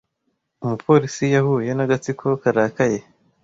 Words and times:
Umupolisi 0.63 1.25
yahuye 1.35 1.71
n’agatsiko 1.73 2.27
karakaye. 2.41 2.99